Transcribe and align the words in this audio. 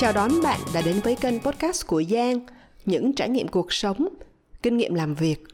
Chào 0.00 0.12
đón 0.12 0.30
bạn 0.42 0.60
đã 0.74 0.82
đến 0.84 1.00
với 1.04 1.16
kênh 1.16 1.40
podcast 1.40 1.86
của 1.86 2.02
Giang, 2.02 2.40
những 2.84 3.12
trải 3.12 3.28
nghiệm 3.28 3.48
cuộc 3.48 3.72
sống, 3.72 4.08
kinh 4.62 4.76
nghiệm 4.76 4.94
làm 4.94 5.14
việc, 5.14 5.44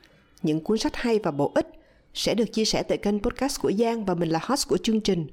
những 0.43 0.61
cuốn 0.61 0.79
sách 0.79 0.97
hay 0.97 1.19
và 1.19 1.31
bổ 1.31 1.53
ích 1.55 1.69
sẽ 2.15 2.35
được 2.35 2.53
chia 2.53 2.65
sẻ 2.65 2.83
tại 2.83 2.99
kênh 2.99 3.21
podcast 3.21 3.61
của 3.61 3.73
Giang 3.73 4.05
và 4.05 4.15
mình 4.15 4.29
là 4.29 4.41
host 4.43 4.69
của 4.69 4.77
chương 4.77 5.01
trình. 5.01 5.27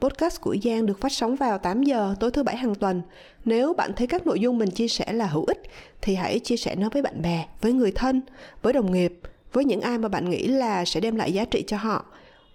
Podcast 0.00 0.40
của 0.40 0.56
Giang 0.64 0.86
được 0.86 1.00
phát 1.00 1.12
sóng 1.12 1.36
vào 1.36 1.58
8 1.58 1.82
giờ 1.82 2.14
tối 2.20 2.30
thứ 2.30 2.42
bảy 2.42 2.56
hàng 2.56 2.74
tuần. 2.74 3.02
Nếu 3.44 3.74
bạn 3.74 3.92
thấy 3.96 4.06
các 4.06 4.26
nội 4.26 4.40
dung 4.40 4.58
mình 4.58 4.70
chia 4.70 4.88
sẻ 4.88 5.12
là 5.12 5.26
hữu 5.26 5.44
ích 5.44 5.62
thì 6.02 6.14
hãy 6.14 6.38
chia 6.38 6.56
sẻ 6.56 6.74
nó 6.76 6.88
với 6.92 7.02
bạn 7.02 7.22
bè, 7.22 7.46
với 7.60 7.72
người 7.72 7.92
thân, 7.92 8.20
với 8.62 8.72
đồng 8.72 8.92
nghiệp, 8.92 9.20
với 9.52 9.64
những 9.64 9.80
ai 9.80 9.98
mà 9.98 10.08
bạn 10.08 10.30
nghĩ 10.30 10.46
là 10.46 10.84
sẽ 10.84 11.00
đem 11.00 11.16
lại 11.16 11.32
giá 11.32 11.44
trị 11.44 11.64
cho 11.66 11.76
họ. 11.76 12.06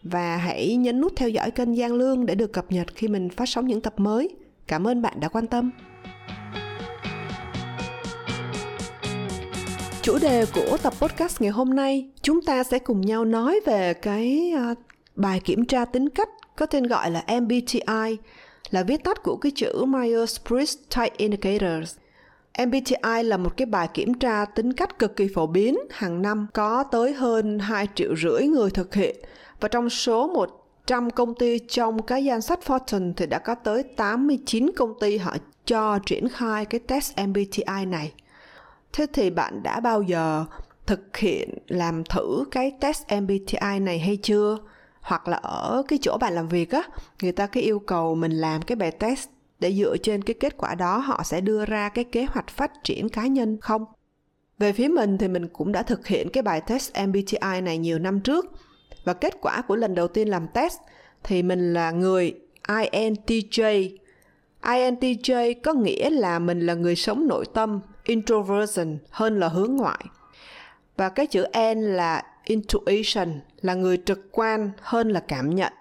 Và 0.03 0.37
hãy 0.37 0.75
nhấn 0.75 1.01
nút 1.01 1.13
theo 1.15 1.29
dõi 1.29 1.51
kênh 1.51 1.75
Giang 1.75 1.93
Lương 1.93 2.25
để 2.25 2.35
được 2.35 2.53
cập 2.53 2.71
nhật 2.71 2.87
khi 2.95 3.07
mình 3.07 3.29
phát 3.29 3.49
sóng 3.49 3.67
những 3.67 3.81
tập 3.81 3.93
mới. 3.97 4.29
Cảm 4.67 4.87
ơn 4.87 5.01
bạn 5.01 5.19
đã 5.19 5.27
quan 5.27 5.47
tâm. 5.47 5.71
Chủ 10.03 10.17
đề 10.21 10.45
của 10.55 10.77
tập 10.83 10.93
podcast 10.99 11.41
ngày 11.41 11.51
hôm 11.51 11.69
nay, 11.69 12.09
chúng 12.21 12.41
ta 12.41 12.63
sẽ 12.63 12.79
cùng 12.79 13.01
nhau 13.01 13.25
nói 13.25 13.59
về 13.65 13.93
cái 13.93 14.53
uh, 14.71 14.77
bài 15.15 15.39
kiểm 15.39 15.65
tra 15.65 15.85
tính 15.85 16.09
cách 16.09 16.29
có 16.55 16.65
tên 16.65 16.87
gọi 16.87 17.11
là 17.11 17.23
MBTI, 17.41 18.17
là 18.69 18.83
viết 18.83 19.03
tắt 19.03 19.23
của 19.23 19.35
cái 19.35 19.51
chữ 19.55 19.85
Myers-Briggs 19.85 20.75
Type 20.95 21.15
Indicators. 21.17 21.95
MBTI 22.65 23.23
là 23.23 23.37
một 23.37 23.57
cái 23.57 23.65
bài 23.65 23.87
kiểm 23.93 24.13
tra 24.13 24.45
tính 24.45 24.73
cách 24.73 24.99
cực 24.99 25.15
kỳ 25.15 25.27
phổ 25.35 25.47
biến 25.47 25.77
hàng 25.89 26.21
năm 26.21 26.47
có 26.53 26.83
tới 26.83 27.13
hơn 27.13 27.59
2 27.59 27.87
triệu 27.95 28.15
rưỡi 28.15 28.47
người 28.47 28.69
thực 28.71 28.95
hiện 28.95 29.15
và 29.59 29.67
trong 29.67 29.89
số 29.89 30.27
100 30.27 31.09
công 31.09 31.35
ty 31.35 31.59
trong 31.59 32.01
cái 32.01 32.25
danh 32.25 32.41
sách 32.41 32.59
Fortune 32.65 33.13
thì 33.17 33.25
đã 33.25 33.39
có 33.39 33.55
tới 33.55 33.83
89 33.83 34.71
công 34.75 34.93
ty 34.99 35.17
họ 35.17 35.35
cho 35.65 35.99
triển 36.05 36.29
khai 36.29 36.65
cái 36.65 36.79
test 36.79 37.19
MBTI 37.27 37.85
này. 37.87 38.11
Thế 38.93 39.05
thì 39.13 39.29
bạn 39.29 39.63
đã 39.63 39.79
bao 39.79 40.01
giờ 40.01 40.45
thực 40.85 41.17
hiện 41.17 41.57
làm 41.67 42.03
thử 42.03 42.43
cái 42.51 42.71
test 42.79 43.03
MBTI 43.21 43.79
này 43.79 43.99
hay 43.99 44.17
chưa? 44.17 44.57
Hoặc 45.01 45.27
là 45.27 45.37
ở 45.37 45.83
cái 45.87 45.99
chỗ 46.01 46.17
bạn 46.17 46.33
làm 46.33 46.47
việc 46.47 46.71
á, 46.71 46.83
người 47.21 47.31
ta 47.31 47.47
cái 47.47 47.63
yêu 47.63 47.79
cầu 47.79 48.15
mình 48.15 48.31
làm 48.31 48.61
cái 48.61 48.75
bài 48.75 48.91
test 48.91 49.29
để 49.59 49.73
dựa 49.73 49.97
trên 49.97 50.21
cái 50.21 50.33
kết 50.33 50.57
quả 50.57 50.75
đó 50.75 50.97
họ 50.97 51.23
sẽ 51.23 51.41
đưa 51.41 51.65
ra 51.65 51.89
cái 51.89 52.03
kế 52.03 52.25
hoạch 52.25 52.47
phát 52.47 52.71
triển 52.83 53.09
cá 53.09 53.27
nhân 53.27 53.57
không? 53.61 53.85
Về 54.59 54.71
phía 54.71 54.87
mình 54.87 55.17
thì 55.17 55.27
mình 55.27 55.47
cũng 55.47 55.71
đã 55.71 55.83
thực 55.83 56.07
hiện 56.07 56.29
cái 56.29 56.43
bài 56.43 56.61
test 56.61 56.91
MBTI 57.07 57.61
này 57.63 57.77
nhiều 57.77 57.99
năm 57.99 58.19
trước 58.19 58.45
và 59.03 59.13
kết 59.13 59.33
quả 59.41 59.61
của 59.61 59.75
lần 59.75 59.95
đầu 59.95 60.07
tiên 60.07 60.27
làm 60.27 60.47
test 60.53 60.77
thì 61.23 61.43
mình 61.43 61.73
là 61.73 61.91
người 61.91 62.33
INTJ. 62.67 63.89
INTJ 64.61 65.55
có 65.63 65.73
nghĩa 65.73 66.09
là 66.09 66.39
mình 66.39 66.59
là 66.59 66.73
người 66.73 66.95
sống 66.95 67.27
nội 67.27 67.45
tâm, 67.53 67.79
introversion 68.03 68.97
hơn 69.09 69.39
là 69.39 69.47
hướng 69.47 69.75
ngoại. 69.75 70.05
Và 70.97 71.09
cái 71.09 71.27
chữ 71.27 71.45
N 71.73 71.81
là 71.81 72.23
intuition, 72.43 73.39
là 73.61 73.73
người 73.73 73.97
trực 74.05 74.31
quan 74.31 74.71
hơn 74.81 75.09
là 75.09 75.19
cảm 75.19 75.55
nhận. 75.55 75.73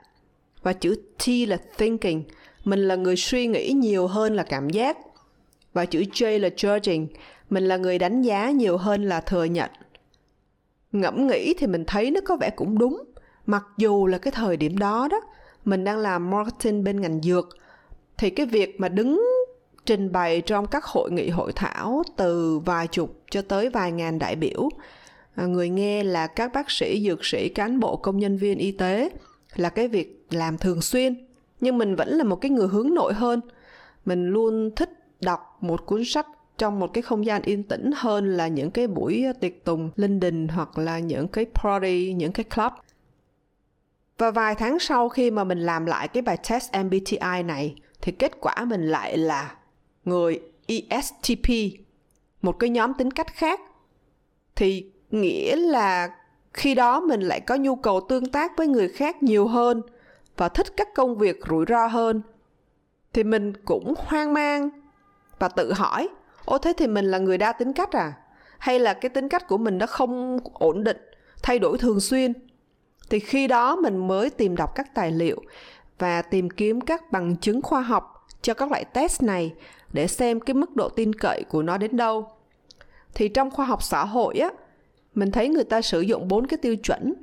Và 0.63 0.73
chữ 0.73 0.95
T 1.19 1.29
là 1.49 1.57
thinking, 1.77 2.23
mình 2.65 2.89
là 2.89 2.97
người 2.97 3.17
suy 3.17 3.47
nghĩ 3.47 3.73
nhiều 3.73 4.07
hơn 4.07 4.37
là 4.37 4.43
cảm 4.43 4.71
giác. 4.71 4.99
Và 5.73 5.87
chữ 5.87 6.05
J 6.13 6.39
là 6.39 6.49
judging, 6.49 7.07
mình 7.51 7.65
là 7.65 7.77
người 7.77 7.99
đánh 7.99 8.23
giá 8.23 8.51
nhiều 8.51 8.77
hơn 8.77 9.05
là 9.05 9.21
thừa 9.21 9.45
nhận. 9.45 9.71
Ngẫm 10.93 11.27
nghĩ 11.27 11.55
thì 11.59 11.67
mình 11.67 11.85
thấy 11.87 12.11
nó 12.11 12.21
có 12.25 12.37
vẻ 12.37 12.51
cũng 12.51 12.79
đúng, 12.79 13.05
mặc 13.47 13.65
dù 13.79 14.07
là 14.07 14.19
cái 14.19 14.33
thời 14.33 14.57
điểm 14.57 14.79
đó 14.79 15.09
đó, 15.11 15.21
mình 15.65 15.85
đang 15.85 15.99
làm 15.99 16.31
marketing 16.31 16.85
bên 16.85 17.01
ngành 17.01 17.23
dược, 17.23 17.49
thì 18.19 18.31
cái 18.31 18.47
việc 18.47 18.81
mà 18.81 18.89
đứng 18.89 19.25
trình 19.85 20.13
bày 20.13 20.41
trong 20.41 20.67
các 20.67 20.85
hội 20.85 21.11
nghị 21.11 21.29
hội 21.29 21.53
thảo 21.53 22.03
từ 22.17 22.59
vài 22.59 22.87
chục 22.87 23.23
cho 23.31 23.43
tới 23.43 23.71
vài 23.71 23.93
ngàn 23.93 24.19
đại 24.19 24.37
biểu. 24.37 24.69
À, 25.35 25.47
người 25.47 25.69
nghe 25.69 26.05
là 26.05 26.27
các 26.27 26.53
bác 26.53 26.71
sĩ 26.71 27.07
dược 27.09 27.25
sĩ 27.25 27.49
cán 27.49 27.81
bộ 27.81 27.97
công 27.97 28.19
nhân 28.19 28.37
viên 28.37 28.59
y 28.59 28.73
tế 28.73 29.11
là 29.55 29.69
cái 29.69 29.89
việc 29.89 30.27
làm 30.31 30.59
thường 30.59 30.83
xuyên. 30.83 31.27
Nhưng 31.61 31.79
mình 31.79 31.97
vẫn 31.97 32.09
là 32.09 32.25
một 32.25 32.37
cái 32.37 32.51
người 32.51 32.69
hướng 32.69 32.95
nội 32.95 33.15
hơn. 33.15 33.41
Mình 34.05 34.29
luôn 34.29 34.71
thích 34.77 34.91
đọc 35.21 35.59
một 35.61 35.87
cuốn 35.87 36.05
sách 36.05 36.27
trong 36.59 36.81
một 36.81 36.93
cái 36.93 37.03
không 37.03 37.27
gian 37.27 37.43
yên 37.43 37.63
tĩnh 37.63 37.91
hơn 37.97 38.37
là 38.37 38.49
những 38.49 38.71
cái 38.71 38.87
buổi 38.87 39.27
tiệc 39.41 39.65
tùng 39.65 39.91
linh 39.97 40.21
đình 40.21 40.49
hoặc 40.49 40.79
là 40.79 40.99
những 40.99 41.29
cái 41.29 41.47
party 41.55 42.13
những 42.13 42.33
cái 42.33 42.45
club. 42.45 42.73
Và 44.19 44.31
vài 44.31 44.55
tháng 44.55 44.79
sau 44.79 45.09
khi 45.09 45.31
mà 45.31 45.45
mình 45.45 45.61
làm 45.61 45.87
lại 45.87 46.09
cái 46.09 46.23
bài 46.23 46.39
test 46.51 46.71
MBTI 46.85 47.43
này 47.45 47.75
thì 48.01 48.13
kết 48.13 48.33
quả 48.41 48.65
mình 48.65 48.89
lại 48.89 49.17
là 49.17 49.55
người 50.11 50.41
ESTP, 50.67 51.49
một 52.43 52.59
cái 52.59 52.71
nhóm 52.71 52.95
tính 52.95 53.11
cách 53.11 53.35
khác. 53.35 53.61
Thì 54.57 54.91
nghĩa 55.11 55.57
là 55.57 56.17
khi 56.55 56.75
đó 56.75 57.01
mình 57.01 57.21
lại 57.21 57.41
có 57.41 57.57
nhu 57.57 57.77
cầu 57.77 58.01
tương 58.09 58.27
tác 58.27 58.57
với 58.57 58.67
người 58.67 58.89
khác 58.89 59.23
nhiều 59.23 59.47
hơn 59.47 59.83
và 60.37 60.49
thích 60.49 60.67
các 60.77 60.89
công 60.95 61.19
việc 61.19 61.41
rủi 61.51 61.65
ro 61.69 61.87
hơn. 61.87 62.23
Thì 63.13 63.25
mình 63.25 63.53
cũng 63.65 63.95
hoang 63.97 64.35
mang 64.35 64.71
và 65.39 65.49
tự 65.49 65.73
hỏi, 65.73 66.09
ô 66.45 66.59
thế 66.59 66.73
thì 66.77 66.87
mình 66.87 67.05
là 67.05 67.19
người 67.19 67.39
đa 67.39 67.53
tính 67.53 67.73
cách 67.73 67.93
à? 67.93 68.13
Hay 68.59 68.79
là 68.79 68.95
cái 68.95 69.09
tính 69.09 69.29
cách 69.29 69.49
của 69.49 69.59
mình 69.59 69.79
nó 69.79 69.87
không 69.87 70.39
ổn 70.55 70.85
định, 70.85 70.97
thay 71.43 71.59
đổi 71.59 71.79
thường 71.79 72.01
xuyên? 72.01 72.33
Thì 73.11 73.19
khi 73.19 73.47
đó 73.47 73.77
mình 73.77 74.09
mới 74.09 74.31
tìm 74.31 74.57
đọc 74.57 74.75
các 74.75 74.95
tài 74.95 75.13
liệu 75.13 75.43
và 75.99 76.23
tìm 76.23 76.51
kiếm 76.51 76.81
các 76.81 77.13
bằng 77.13 77.37
chứng 77.37 77.63
khoa 77.63 77.81
học 77.81 78.27
cho 78.43 78.55
các 78.55 78.71
loại 78.71 78.85
test 78.85 79.23
này 79.23 79.55
để 79.93 80.07
xem 80.07 80.41
cái 80.41 80.55
mức 80.55 80.77
độ 80.77 80.89
tin 80.89 81.13
cậy 81.13 81.45
của 81.49 81.63
nó 81.63 81.79
đến 81.79 81.97
đâu. 81.97 82.29
Thì 83.15 83.29
trong 83.29 83.51
khoa 83.51 83.67
học 83.67 83.83
xã 83.83 84.05
hội 84.05 84.39
á, 84.39 84.51
mình 85.15 85.31
thấy 85.31 85.49
người 85.49 85.65
ta 85.65 85.83
sử 85.83 86.01
dụng 86.01 86.29
bốn 86.29 86.47
cái 86.47 86.59
tiêu 86.63 86.77
chuẩn 86.77 87.15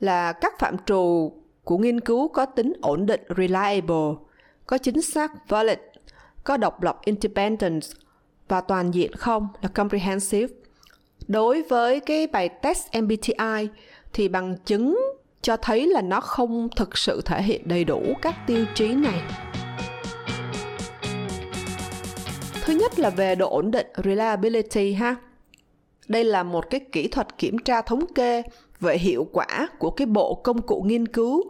là 0.00 0.32
các 0.32 0.58
phạm 0.58 0.76
trù 0.86 1.32
của 1.64 1.78
nghiên 1.78 2.00
cứu 2.00 2.28
có 2.28 2.46
tính 2.46 2.72
ổn 2.82 3.06
định 3.06 3.20
reliable, 3.36 4.14
có 4.66 4.78
chính 4.78 5.02
xác 5.02 5.48
valid, 5.48 5.78
có 6.44 6.56
độc 6.56 6.82
lập 6.82 6.98
independent 7.04 7.82
và 8.48 8.60
toàn 8.60 8.94
diện 8.94 9.12
không 9.14 9.48
là 9.62 9.68
comprehensive. 9.68 10.54
Đối 11.28 11.62
với 11.62 12.00
cái 12.00 12.26
bài 12.26 12.48
test 12.48 12.86
MBTI 13.02 13.68
thì 14.12 14.28
bằng 14.28 14.56
chứng 14.64 14.98
cho 15.42 15.56
thấy 15.56 15.86
là 15.86 16.02
nó 16.02 16.20
không 16.20 16.68
thực 16.76 16.98
sự 16.98 17.20
thể 17.24 17.42
hiện 17.42 17.68
đầy 17.68 17.84
đủ 17.84 18.02
các 18.22 18.34
tiêu 18.46 18.64
chí 18.74 18.94
này. 18.94 19.22
Thứ 22.66 22.74
nhất 22.74 22.98
là 22.98 23.10
về 23.10 23.34
độ 23.34 23.50
ổn 23.50 23.70
định 23.70 23.86
reliability 24.04 24.92
ha. 24.92 25.16
Đây 26.08 26.24
là 26.24 26.42
một 26.42 26.70
cái 26.70 26.80
kỹ 26.92 27.08
thuật 27.08 27.38
kiểm 27.38 27.58
tra 27.58 27.82
thống 27.82 28.06
kê 28.14 28.42
về 28.80 28.98
hiệu 28.98 29.26
quả 29.32 29.68
của 29.78 29.90
cái 29.90 30.06
bộ 30.06 30.34
công 30.34 30.62
cụ 30.62 30.82
nghiên 30.86 31.08
cứu. 31.08 31.42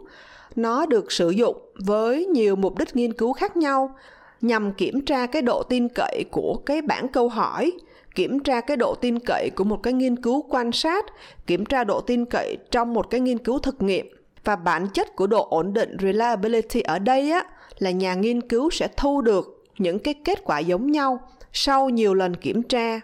Nó 0.55 0.85
được 0.85 1.11
sử 1.11 1.29
dụng 1.29 1.57
với 1.85 2.25
nhiều 2.25 2.55
mục 2.55 2.77
đích 2.77 2.95
nghiên 2.95 3.13
cứu 3.13 3.33
khác 3.33 3.57
nhau 3.57 3.95
nhằm 4.41 4.73
kiểm 4.73 5.05
tra 5.05 5.25
cái 5.25 5.41
độ 5.41 5.63
tin 5.63 5.87
cậy 5.95 6.25
của 6.31 6.55
cái 6.65 6.81
bảng 6.81 7.07
câu 7.07 7.29
hỏi, 7.29 7.71
kiểm 8.15 8.39
tra 8.39 8.61
cái 8.61 8.77
độ 8.77 8.95
tin 8.95 9.19
cậy 9.19 9.49
của 9.55 9.63
một 9.63 9.79
cái 9.83 9.93
nghiên 9.93 10.21
cứu 10.21 10.45
quan 10.49 10.71
sát, 10.71 11.05
kiểm 11.47 11.65
tra 11.65 11.83
độ 11.83 12.01
tin 12.01 12.25
cậy 12.25 12.57
trong 12.71 12.93
một 12.93 13.09
cái 13.09 13.19
nghiên 13.19 13.37
cứu 13.37 13.59
thực 13.59 13.81
nghiệm 13.81 14.07
và 14.43 14.55
bản 14.55 14.87
chất 14.93 15.15
của 15.15 15.27
độ 15.27 15.47
ổn 15.49 15.73
định 15.73 15.97
reliability 16.01 16.81
ở 16.81 16.99
đây 16.99 17.31
á 17.31 17.43
là 17.79 17.91
nhà 17.91 18.13
nghiên 18.13 18.41
cứu 18.41 18.69
sẽ 18.69 18.87
thu 18.97 19.21
được 19.21 19.54
những 19.77 19.99
cái 19.99 20.13
kết 20.13 20.43
quả 20.43 20.59
giống 20.59 20.91
nhau 20.91 21.19
sau 21.53 21.89
nhiều 21.89 22.13
lần 22.13 22.35
kiểm 22.35 22.63
tra. 22.63 22.99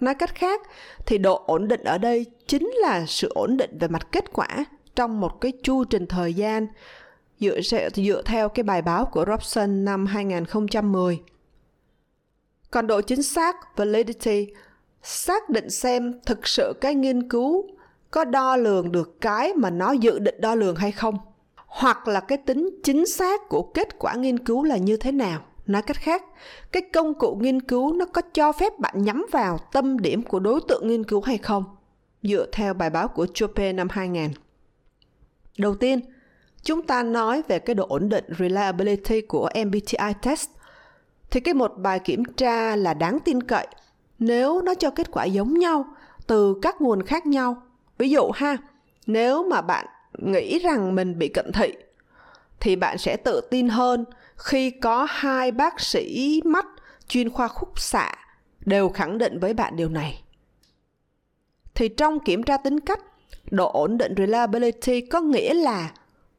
Nói 0.00 0.14
cách 0.14 0.34
khác, 0.34 0.60
thì 1.06 1.18
độ 1.18 1.42
ổn 1.46 1.68
định 1.68 1.84
ở 1.84 1.98
đây 1.98 2.26
chính 2.46 2.70
là 2.82 3.04
sự 3.06 3.28
ổn 3.34 3.56
định 3.56 3.78
về 3.78 3.88
mặt 3.88 4.06
kết 4.12 4.32
quả 4.32 4.64
trong 4.94 5.20
một 5.20 5.40
cái 5.40 5.52
chu 5.62 5.84
trình 5.84 6.06
thời 6.06 6.34
gian. 6.34 6.66
Dựa 7.40 7.60
dựa 7.94 8.22
theo 8.24 8.48
cái 8.48 8.62
bài 8.62 8.82
báo 8.82 9.04
của 9.04 9.24
Robson 9.28 9.84
năm 9.84 10.06
2010. 10.06 11.20
Còn 12.70 12.86
độ 12.86 13.00
chính 13.00 13.22
xác, 13.22 13.76
validity, 13.76 14.46
xác 15.02 15.50
định 15.50 15.70
xem 15.70 16.20
thực 16.26 16.46
sự 16.46 16.72
cái 16.80 16.94
nghiên 16.94 17.28
cứu 17.28 17.66
có 18.10 18.24
đo 18.24 18.56
lường 18.56 18.92
được 18.92 19.20
cái 19.20 19.54
mà 19.54 19.70
nó 19.70 19.92
dự 19.92 20.18
định 20.18 20.40
đo 20.40 20.54
lường 20.54 20.76
hay 20.76 20.92
không, 20.92 21.18
hoặc 21.56 22.08
là 22.08 22.20
cái 22.20 22.38
tính 22.38 22.70
chính 22.84 23.06
xác 23.06 23.48
của 23.48 23.62
kết 23.62 23.98
quả 23.98 24.14
nghiên 24.14 24.38
cứu 24.38 24.64
là 24.64 24.76
như 24.76 24.96
thế 24.96 25.12
nào. 25.12 25.40
Nói 25.66 25.82
cách 25.82 25.96
khác, 25.96 26.24
cái 26.72 26.82
công 26.92 27.14
cụ 27.14 27.38
nghiên 27.40 27.60
cứu 27.60 27.92
nó 27.92 28.04
có 28.04 28.22
cho 28.34 28.52
phép 28.52 28.78
bạn 28.78 28.94
nhắm 29.02 29.26
vào 29.30 29.58
tâm 29.72 29.98
điểm 29.98 30.22
của 30.22 30.38
đối 30.38 30.60
tượng 30.68 30.88
nghiên 30.88 31.04
cứu 31.04 31.20
hay 31.20 31.38
không? 31.38 31.64
Dựa 32.22 32.46
theo 32.52 32.74
bài 32.74 32.90
báo 32.90 33.08
của 33.08 33.26
Chope 33.34 33.72
năm 33.72 33.88
2000. 33.90 34.30
Đầu 35.58 35.74
tiên, 35.74 36.00
chúng 36.62 36.82
ta 36.82 37.02
nói 37.02 37.42
về 37.48 37.58
cái 37.58 37.74
độ 37.74 37.86
ổn 37.88 38.08
định 38.08 38.24
reliability 38.38 39.20
của 39.20 39.50
MBTI 39.66 40.12
test. 40.22 40.50
Thì 41.30 41.40
cái 41.40 41.54
một 41.54 41.72
bài 41.76 41.98
kiểm 41.98 42.24
tra 42.24 42.76
là 42.76 42.94
đáng 42.94 43.18
tin 43.24 43.42
cậy 43.42 43.66
nếu 44.18 44.62
nó 44.62 44.74
cho 44.74 44.90
kết 44.90 45.10
quả 45.10 45.24
giống 45.24 45.58
nhau 45.58 45.84
từ 46.26 46.56
các 46.62 46.80
nguồn 46.80 47.02
khác 47.02 47.26
nhau. 47.26 47.62
Ví 47.98 48.10
dụ 48.10 48.30
ha, 48.34 48.56
nếu 49.06 49.48
mà 49.48 49.60
bạn 49.60 49.86
nghĩ 50.18 50.58
rằng 50.58 50.94
mình 50.94 51.18
bị 51.18 51.28
cận 51.28 51.52
thị 51.52 51.72
thì 52.60 52.76
bạn 52.76 52.98
sẽ 52.98 53.16
tự 53.16 53.40
tin 53.50 53.68
hơn 53.68 54.04
khi 54.44 54.70
có 54.70 55.06
hai 55.10 55.52
bác 55.52 55.80
sĩ 55.80 56.40
mắt 56.44 56.66
chuyên 57.08 57.30
khoa 57.30 57.48
khúc 57.48 57.80
xạ 57.80 58.14
đều 58.60 58.88
khẳng 58.88 59.18
định 59.18 59.38
với 59.38 59.54
bạn 59.54 59.76
điều 59.76 59.88
này. 59.88 60.22
Thì 61.74 61.88
trong 61.88 62.20
kiểm 62.20 62.42
tra 62.42 62.56
tính 62.56 62.80
cách, 62.80 63.00
độ 63.50 63.70
ổn 63.72 63.98
định 63.98 64.14
reliability 64.16 65.00
có 65.00 65.20
nghĩa 65.20 65.54
là 65.54 65.90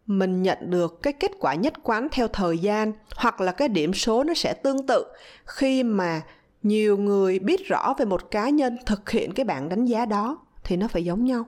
mình 0.05 0.43
nhận 0.43 0.57
được 0.61 0.99
cái 1.01 1.13
kết 1.13 1.31
quả 1.39 1.55
nhất 1.55 1.73
quán 1.83 2.07
theo 2.11 2.27
thời 2.27 2.57
gian 2.57 2.93
hoặc 3.15 3.41
là 3.41 3.51
cái 3.51 3.67
điểm 3.67 3.93
số 3.93 4.23
nó 4.23 4.33
sẽ 4.33 4.53
tương 4.53 4.87
tự 4.87 5.05
khi 5.45 5.83
mà 5.83 6.21
nhiều 6.63 6.97
người 6.97 7.39
biết 7.39 7.67
rõ 7.67 7.93
về 7.97 8.05
một 8.05 8.31
cá 8.31 8.49
nhân 8.49 8.77
thực 8.85 9.09
hiện 9.09 9.33
cái 9.33 9.43
bảng 9.43 9.69
đánh 9.69 9.85
giá 9.85 10.05
đó 10.05 10.37
thì 10.63 10.77
nó 10.77 10.87
phải 10.87 11.05
giống 11.05 11.25
nhau 11.25 11.45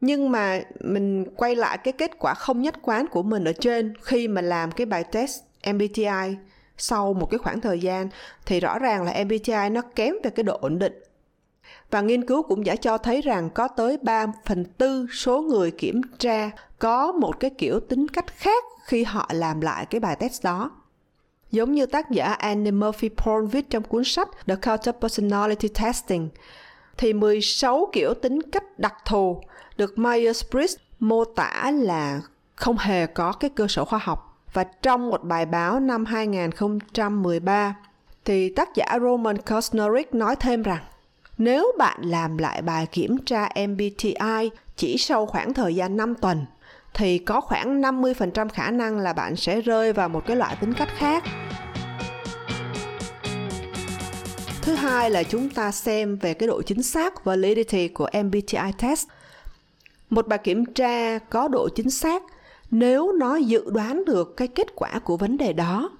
nhưng 0.00 0.30
mà 0.30 0.60
mình 0.80 1.24
quay 1.36 1.56
lại 1.56 1.78
cái 1.78 1.92
kết 1.92 2.10
quả 2.18 2.34
không 2.34 2.62
nhất 2.62 2.74
quán 2.82 3.06
của 3.06 3.22
mình 3.22 3.44
ở 3.44 3.52
trên 3.52 3.94
khi 4.02 4.28
mà 4.28 4.40
làm 4.40 4.72
cái 4.72 4.86
bài 4.86 5.04
test 5.04 5.45
MBTI 5.72 6.36
sau 6.78 7.12
một 7.12 7.30
cái 7.30 7.38
khoảng 7.38 7.60
thời 7.60 7.80
gian 7.80 8.08
thì 8.46 8.60
rõ 8.60 8.78
ràng 8.78 9.02
là 9.02 9.24
MBTI 9.24 9.70
nó 9.70 9.80
kém 9.94 10.14
về 10.24 10.30
cái 10.30 10.44
độ 10.44 10.58
ổn 10.60 10.78
định 10.78 11.02
và 11.90 12.00
nghiên 12.00 12.26
cứu 12.26 12.42
cũng 12.42 12.64
đã 12.64 12.76
cho 12.76 12.98
thấy 12.98 13.22
rằng 13.22 13.50
có 13.50 13.68
tới 13.68 13.98
3 14.02 14.26
phần 14.44 14.64
tư 14.64 15.06
số 15.12 15.42
người 15.42 15.70
kiểm 15.70 16.00
tra 16.18 16.50
có 16.78 17.12
một 17.12 17.40
cái 17.40 17.50
kiểu 17.58 17.80
tính 17.80 18.08
cách 18.08 18.26
khác 18.36 18.64
khi 18.84 19.04
họ 19.04 19.28
làm 19.32 19.60
lại 19.60 19.86
cái 19.86 20.00
bài 20.00 20.16
test 20.16 20.44
đó. 20.44 20.70
Giống 21.50 21.72
như 21.72 21.86
tác 21.86 22.10
giả 22.10 22.24
Annie 22.24 22.72
Murphy 22.72 23.08
Porn 23.08 23.46
viết 23.46 23.70
trong 23.70 23.82
cuốn 23.82 24.04
sách 24.04 24.28
The 24.46 24.54
Culture 24.54 24.92
Personality 25.00 25.68
Testing, 25.68 26.28
thì 26.96 27.12
16 27.12 27.88
kiểu 27.92 28.14
tính 28.14 28.42
cách 28.42 28.78
đặc 28.78 28.94
thù 29.04 29.40
được 29.76 29.94
Myers-Briggs 29.96 30.76
mô 30.98 31.24
tả 31.24 31.70
là 31.74 32.20
không 32.54 32.76
hề 32.78 33.06
có 33.06 33.32
cái 33.32 33.50
cơ 33.50 33.66
sở 33.68 33.84
khoa 33.84 33.98
học. 34.02 34.25
Và 34.56 34.64
trong 34.64 35.10
một 35.10 35.24
bài 35.24 35.46
báo 35.46 35.80
năm 35.80 36.04
2013, 36.04 37.74
thì 38.24 38.50
tác 38.50 38.74
giả 38.74 38.98
Roman 39.00 39.38
Kosnerick 39.38 40.14
nói 40.14 40.36
thêm 40.36 40.62
rằng 40.62 40.84
nếu 41.38 41.72
bạn 41.78 42.00
làm 42.02 42.38
lại 42.38 42.62
bài 42.62 42.86
kiểm 42.92 43.18
tra 43.26 43.48
MBTI 43.68 44.50
chỉ 44.76 44.98
sau 44.98 45.26
khoảng 45.26 45.54
thời 45.54 45.74
gian 45.74 45.96
5 45.96 46.14
tuần 46.14 46.46
thì 46.94 47.18
có 47.18 47.40
khoảng 47.40 47.80
50% 47.80 48.48
khả 48.48 48.70
năng 48.70 48.98
là 48.98 49.12
bạn 49.12 49.36
sẽ 49.36 49.60
rơi 49.60 49.92
vào 49.92 50.08
một 50.08 50.26
cái 50.26 50.36
loại 50.36 50.56
tính 50.60 50.74
cách 50.74 50.90
khác. 50.96 51.24
Thứ 54.62 54.74
hai 54.74 55.10
là 55.10 55.22
chúng 55.22 55.50
ta 55.50 55.72
xem 55.72 56.16
về 56.16 56.34
cái 56.34 56.46
độ 56.46 56.62
chính 56.62 56.82
xác 56.82 57.24
validity 57.24 57.88
của 57.88 58.08
MBTI 58.24 58.72
test. 58.78 59.08
Một 60.10 60.28
bài 60.28 60.38
kiểm 60.38 60.64
tra 60.64 61.18
có 61.18 61.48
độ 61.48 61.68
chính 61.68 61.90
xác 61.90 62.22
nếu 62.70 63.12
nó 63.12 63.36
dự 63.36 63.70
đoán 63.70 64.04
được 64.04 64.36
cái 64.36 64.48
kết 64.48 64.66
quả 64.74 64.98
của 65.04 65.16
vấn 65.16 65.36
đề 65.36 65.52
đó. 65.52 65.90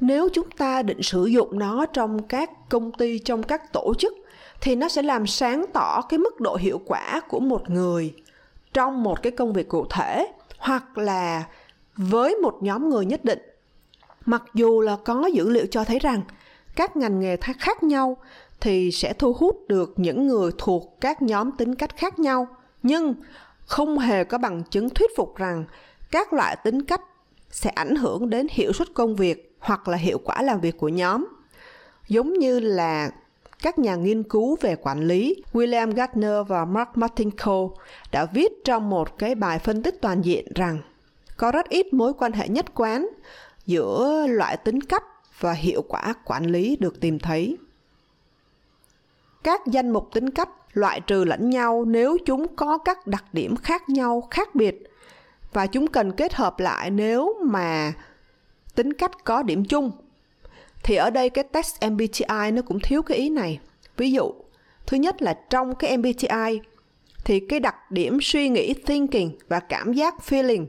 Nếu 0.00 0.28
chúng 0.32 0.50
ta 0.50 0.82
định 0.82 1.02
sử 1.02 1.26
dụng 1.26 1.58
nó 1.58 1.86
trong 1.86 2.22
các 2.22 2.50
công 2.68 2.92
ty, 2.92 3.18
trong 3.18 3.42
các 3.42 3.72
tổ 3.72 3.94
chức 3.98 4.14
thì 4.60 4.76
nó 4.76 4.88
sẽ 4.88 5.02
làm 5.02 5.26
sáng 5.26 5.64
tỏ 5.72 6.02
cái 6.08 6.18
mức 6.18 6.40
độ 6.40 6.56
hiệu 6.56 6.80
quả 6.86 7.20
của 7.28 7.40
một 7.40 7.70
người 7.70 8.14
trong 8.72 9.02
một 9.02 9.22
cái 9.22 9.32
công 9.32 9.52
việc 9.52 9.68
cụ 9.68 9.86
thể 9.90 10.32
hoặc 10.58 10.98
là 10.98 11.44
với 11.96 12.34
một 12.34 12.58
nhóm 12.60 12.90
người 12.90 13.06
nhất 13.06 13.24
định 13.24 13.38
mặc 14.26 14.42
dù 14.54 14.80
là 14.80 14.96
có 15.04 15.26
dữ 15.26 15.48
liệu 15.48 15.66
cho 15.70 15.84
thấy 15.84 15.98
rằng 15.98 16.22
các 16.76 16.96
ngành 16.96 17.20
nghề 17.20 17.36
khác 17.36 17.82
nhau 17.82 18.16
thì 18.60 18.90
sẽ 18.90 19.12
thu 19.12 19.32
hút 19.32 19.60
được 19.68 19.94
những 19.96 20.26
người 20.26 20.50
thuộc 20.58 20.96
các 21.00 21.22
nhóm 21.22 21.52
tính 21.52 21.74
cách 21.74 21.96
khác 21.96 22.18
nhau 22.18 22.46
nhưng 22.82 23.14
không 23.66 23.98
hề 23.98 24.24
có 24.24 24.38
bằng 24.38 24.62
chứng 24.70 24.90
thuyết 24.90 25.10
phục 25.16 25.36
rằng 25.36 25.64
các 26.10 26.32
loại 26.32 26.56
tính 26.56 26.82
cách 26.82 27.02
sẽ 27.50 27.70
ảnh 27.70 27.96
hưởng 27.96 28.30
đến 28.30 28.46
hiệu 28.50 28.72
suất 28.72 28.88
công 28.94 29.16
việc 29.16 29.56
hoặc 29.58 29.88
là 29.88 29.96
hiệu 29.96 30.18
quả 30.24 30.42
làm 30.42 30.60
việc 30.60 30.78
của 30.78 30.88
nhóm 30.88 31.26
giống 32.08 32.32
như 32.32 32.60
là 32.60 33.10
các 33.62 33.78
nhà 33.78 33.94
nghiên 33.94 34.22
cứu 34.22 34.56
về 34.60 34.76
quản 34.76 35.00
lý, 35.02 35.42
William 35.52 35.92
Gardner 35.94 36.46
và 36.48 36.64
Mark 36.64 36.88
Martinko 36.94 37.68
đã 38.12 38.26
viết 38.32 38.52
trong 38.64 38.90
một 38.90 39.18
cái 39.18 39.34
bài 39.34 39.58
phân 39.58 39.82
tích 39.82 39.94
toàn 40.00 40.22
diện 40.22 40.46
rằng 40.54 40.78
có 41.36 41.52
rất 41.52 41.68
ít 41.68 41.92
mối 41.92 42.12
quan 42.18 42.32
hệ 42.32 42.48
nhất 42.48 42.66
quán 42.74 43.08
giữa 43.66 44.26
loại 44.28 44.56
tính 44.56 44.80
cách 44.80 45.04
và 45.40 45.52
hiệu 45.52 45.82
quả 45.88 46.14
quản 46.24 46.46
lý 46.46 46.76
được 46.76 47.00
tìm 47.00 47.18
thấy. 47.18 47.56
Các 49.42 49.66
danh 49.66 49.90
mục 49.90 50.08
tính 50.12 50.30
cách 50.30 50.48
loại 50.72 51.00
trừ 51.00 51.24
lẫn 51.24 51.50
nhau 51.50 51.84
nếu 51.84 52.16
chúng 52.26 52.56
có 52.56 52.78
các 52.78 53.06
đặc 53.06 53.24
điểm 53.32 53.56
khác 53.56 53.88
nhau, 53.88 54.28
khác 54.30 54.54
biệt 54.54 54.89
và 55.52 55.66
chúng 55.66 55.86
cần 55.86 56.12
kết 56.12 56.34
hợp 56.34 56.60
lại 56.60 56.90
nếu 56.90 57.34
mà 57.44 57.92
tính 58.74 58.92
cách 58.92 59.24
có 59.24 59.42
điểm 59.42 59.64
chung 59.64 59.90
thì 60.82 60.96
ở 60.96 61.10
đây 61.10 61.30
cái 61.30 61.44
test 61.44 61.76
MBTI 61.90 62.50
nó 62.52 62.62
cũng 62.62 62.80
thiếu 62.80 63.02
cái 63.02 63.18
ý 63.18 63.28
này. 63.30 63.58
Ví 63.96 64.12
dụ, 64.12 64.32
thứ 64.86 64.96
nhất 64.96 65.22
là 65.22 65.34
trong 65.50 65.74
cái 65.74 65.96
MBTI 65.96 66.60
thì 67.24 67.40
cái 67.40 67.60
đặc 67.60 67.90
điểm 67.90 68.18
suy 68.22 68.48
nghĩ 68.48 68.74
thinking 68.74 69.30
và 69.48 69.60
cảm 69.60 69.92
giác 69.92 70.14
feeling 70.28 70.66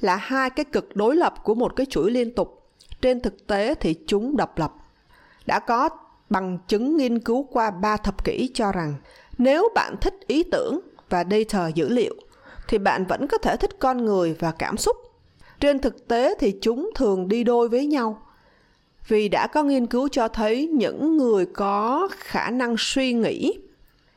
là 0.00 0.16
hai 0.16 0.50
cái 0.50 0.64
cực 0.64 0.96
đối 0.96 1.16
lập 1.16 1.34
của 1.44 1.54
một 1.54 1.76
cái 1.76 1.86
chuỗi 1.90 2.10
liên 2.10 2.34
tục. 2.34 2.70
Trên 3.00 3.20
thực 3.20 3.46
tế 3.46 3.74
thì 3.74 3.94
chúng 4.06 4.36
độc 4.36 4.58
lập. 4.58 4.72
Đã 5.46 5.58
có 5.58 5.88
bằng 6.30 6.58
chứng 6.68 6.96
nghiên 6.96 7.18
cứu 7.18 7.42
qua 7.42 7.70
3 7.70 7.96
thập 7.96 8.24
kỷ 8.24 8.50
cho 8.54 8.72
rằng 8.72 8.94
nếu 9.38 9.68
bạn 9.74 9.94
thích 10.00 10.14
ý 10.26 10.42
tưởng 10.42 10.80
và 11.08 11.24
data 11.30 11.68
dữ 11.68 11.88
liệu 11.88 12.14
thì 12.72 12.78
bạn 12.78 13.04
vẫn 13.04 13.26
có 13.26 13.38
thể 13.38 13.56
thích 13.56 13.70
con 13.78 14.04
người 14.04 14.36
và 14.38 14.52
cảm 14.52 14.76
xúc. 14.76 14.96
Trên 15.60 15.78
thực 15.78 16.08
tế 16.08 16.34
thì 16.40 16.58
chúng 16.60 16.90
thường 16.94 17.28
đi 17.28 17.44
đôi 17.44 17.68
với 17.68 17.86
nhau. 17.86 18.22
Vì 19.08 19.28
đã 19.28 19.46
có 19.46 19.62
nghiên 19.62 19.86
cứu 19.86 20.08
cho 20.08 20.28
thấy 20.28 20.66
những 20.72 21.16
người 21.16 21.46
có 21.46 22.08
khả 22.18 22.50
năng 22.50 22.74
suy 22.78 23.12
nghĩ 23.12 23.58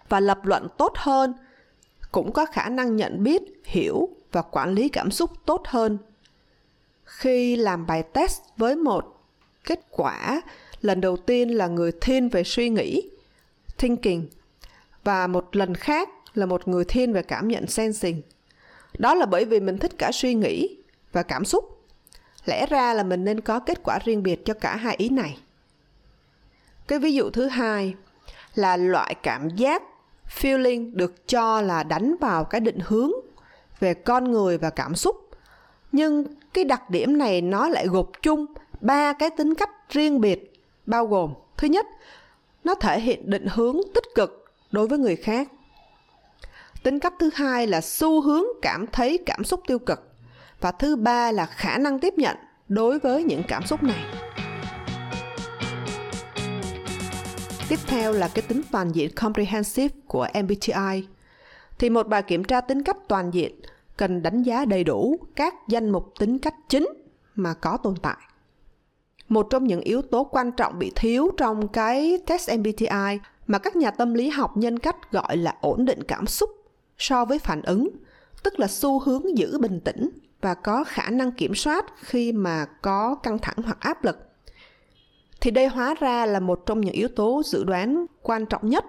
và 0.10 0.20
lập 0.20 0.46
luận 0.46 0.68
tốt 0.78 0.94
hơn, 0.96 1.34
cũng 2.12 2.32
có 2.32 2.46
khả 2.46 2.70
năng 2.70 2.96
nhận 2.96 3.24
biết, 3.24 3.42
hiểu 3.64 4.10
và 4.32 4.42
quản 4.42 4.74
lý 4.74 4.90
cảm 4.90 5.12
xúc 5.12 5.32
tốt 5.46 5.62
hơn. 5.66 5.98
Khi 7.04 7.56
làm 7.56 7.88
bài 7.88 8.04
test 8.04 8.42
với 8.58 8.76
một 8.76 9.24
kết 9.64 9.80
quả, 9.90 10.42
lần 10.82 11.02
đầu 11.02 11.18
tiên 11.18 11.50
là 11.50 11.68
người 11.68 11.92
thiên 12.02 12.30
về 12.30 12.44
suy 12.44 12.70
nghĩ, 12.70 13.10
thinking, 13.78 14.26
và 15.04 15.28
một 15.28 15.56
lần 15.56 15.74
khác 15.76 16.10
là 16.34 16.46
một 16.46 16.68
người 16.68 16.86
thiên 16.86 17.14
về 17.14 17.22
cảm 17.22 17.48
nhận 17.48 17.68
sensing 17.68 18.22
đó 18.98 19.14
là 19.14 19.26
bởi 19.26 19.46
vì 19.46 19.60
mình 19.60 19.78
thích 19.78 19.92
cả 19.98 20.12
suy 20.14 20.34
nghĩ 20.34 20.78
và 21.12 21.24
cảm 21.24 21.46
xúc. 21.46 21.86
Lẽ 22.46 22.66
ra 22.66 22.94
là 22.94 23.04
mình 23.04 23.26
nên 23.26 23.42
có 23.42 23.60
kết 23.60 23.84
quả 23.84 24.00
riêng 24.06 24.24
biệt 24.24 24.46
cho 24.46 24.54
cả 24.54 24.76
hai 24.76 24.96
ý 24.96 25.10
này. 25.10 25.38
Cái 26.88 27.00
ví 27.00 27.14
dụ 27.14 27.30
thứ 27.30 27.48
hai 27.48 27.94
là 28.56 28.78
loại 28.78 29.16
cảm 29.24 29.50
giác, 29.50 29.84
feeling 30.40 30.96
được 30.96 31.28
cho 31.28 31.62
là 31.62 31.84
đánh 31.84 32.16
vào 32.22 32.44
cái 32.44 32.62
định 32.62 32.80
hướng 32.86 33.12
về 33.80 33.94
con 33.94 34.32
người 34.32 34.58
và 34.58 34.70
cảm 34.70 34.96
xúc. 34.96 35.30
Nhưng 35.92 36.26
cái 36.54 36.64
đặc 36.64 36.90
điểm 36.90 37.18
này 37.18 37.42
nó 37.42 37.70
lại 37.70 37.88
gộp 37.88 38.12
chung 38.22 38.46
ba 38.82 39.14
cái 39.14 39.30
tính 39.38 39.56
cách 39.56 39.70
riêng 39.90 40.22
biệt, 40.22 40.54
bao 40.86 41.06
gồm, 41.06 41.34
thứ 41.58 41.68
nhất, 41.68 41.86
nó 42.64 42.76
thể 42.76 43.00
hiện 43.00 43.30
định 43.30 43.48
hướng 43.52 43.78
tích 43.94 44.04
cực 44.16 44.46
đối 44.72 44.88
với 44.88 45.00
người 45.00 45.16
khác 45.16 45.48
tính 46.86 47.00
cách 47.00 47.14
thứ 47.20 47.30
hai 47.34 47.68
là 47.68 47.82
xu 47.82 48.22
hướng 48.22 48.44
cảm 48.62 48.86
thấy 48.92 49.20
cảm 49.26 49.44
xúc 49.44 49.62
tiêu 49.68 49.80
cực. 49.80 50.12
Và 50.62 50.72
thứ 50.72 50.96
ba 50.96 51.32
là 51.32 51.46
khả 51.46 51.78
năng 51.78 52.00
tiếp 52.00 52.14
nhận 52.18 52.38
đối 52.68 53.00
với 53.00 53.24
những 53.24 53.42
cảm 53.48 53.66
xúc 53.66 53.84
này. 53.84 54.06
Tiếp 57.70 57.80
theo 57.88 58.14
là 58.14 58.28
cái 58.28 58.42
tính 58.48 58.62
toàn 58.72 58.96
diện 58.96 59.12
comprehensive 59.16 59.96
của 60.08 60.28
MBTI 60.44 61.08
thì 61.80 61.90
một 61.90 62.08
bài 62.08 62.24
kiểm 62.24 62.44
tra 62.44 62.62
tính 62.62 62.84
cách 62.84 62.98
toàn 63.08 63.34
diện 63.34 63.60
cần 63.98 64.22
đánh 64.22 64.44
giá 64.44 64.66
đầy 64.66 64.84
đủ 64.84 65.20
các 65.36 65.54
danh 65.68 65.90
mục 65.90 66.14
tính 66.20 66.40
cách 66.40 66.56
chính 66.70 66.88
mà 67.36 67.54
có 67.54 67.78
tồn 67.78 67.96
tại. 68.02 68.18
Một 69.30 69.48
trong 69.50 69.68
những 69.68 69.82
yếu 69.82 70.02
tố 70.02 70.24
quan 70.24 70.52
trọng 70.52 70.80
bị 70.80 70.92
thiếu 70.96 71.32
trong 71.38 71.68
cái 71.68 72.20
test 72.26 72.50
MBTI 72.60 73.20
mà 73.48 73.58
các 73.60 73.76
nhà 73.76 73.92
tâm 73.92 74.14
lý 74.14 74.30
học 74.30 74.58
nhân 74.58 74.80
cách 74.80 75.12
gọi 75.12 75.38
là 75.38 75.56
ổn 75.62 75.86
định 75.86 76.04
cảm 76.04 76.28
xúc 76.28 76.50
so 76.98 77.26
với 77.26 77.40
phản 77.40 77.62
ứng, 77.62 77.90
tức 78.44 78.60
là 78.60 78.68
xu 78.68 79.00
hướng 79.00 79.38
giữ 79.38 79.58
bình 79.58 79.80
tĩnh 79.80 80.10
và 80.42 80.54
có 80.54 80.84
khả 80.84 81.10
năng 81.10 81.32
kiểm 81.32 81.56
soát 81.56 81.86
khi 82.00 82.32
mà 82.32 82.66
có 82.82 83.16
căng 83.16 83.40
thẳng 83.40 83.58
hoặc 83.66 83.80
áp 83.80 84.04
lực. 84.04 84.18
Thì 85.42 85.52
đây 85.52 85.68
hóa 85.68 85.96
ra 86.00 86.26
là 86.26 86.40
một 86.40 86.66
trong 86.66 86.82
những 86.82 86.94
yếu 86.94 87.08
tố 87.08 87.42
dự 87.46 87.64
đoán 87.64 88.06
quan 88.22 88.46
trọng 88.46 88.70
nhất 88.70 88.86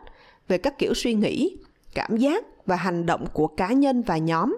về 0.49 0.59
các 0.59 0.79
kiểu 0.79 0.95
suy 0.95 1.15
nghĩ, 1.15 1.57
cảm 1.95 2.17
giác 2.17 2.45
và 2.67 2.77
hành 2.77 3.07
động 3.07 3.27
của 3.33 3.47
cá 3.47 3.73
nhân 3.73 4.03
và 4.03 4.17
nhóm. 4.17 4.57